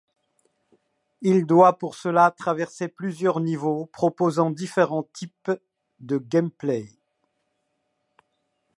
Il 1.21 1.45
doit 1.45 1.77
pour 1.77 1.93
cela 1.93 2.31
traverser 2.31 2.87
plusieurs 2.87 3.39
niveaux 3.39 3.85
proposant 3.93 4.49
différents 4.49 5.03
types 5.13 5.51
de 5.99 6.17
gameplay. 6.17 6.87